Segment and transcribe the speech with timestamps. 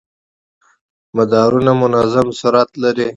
[1.15, 3.09] مدارونه منظم سرعت لري.